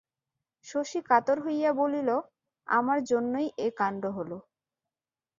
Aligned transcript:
শশী 0.65 0.99
কাতর 1.09 1.37
হইয়া 1.45 1.71
বলিল, 1.73 2.09
আমার 2.67 2.99
জন্যই 3.03 3.47
এ 3.57 3.67
কান্ড 3.79 4.03
হল। 4.17 4.31